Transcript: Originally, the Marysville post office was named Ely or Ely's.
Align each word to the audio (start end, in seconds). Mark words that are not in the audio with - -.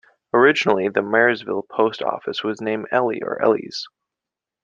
Originally, 0.33 0.89
the 0.89 1.03
Marysville 1.03 1.61
post 1.61 2.01
office 2.01 2.43
was 2.43 2.59
named 2.59 2.87
Ely 2.91 3.19
or 3.21 3.39
Ely's. 3.39 3.85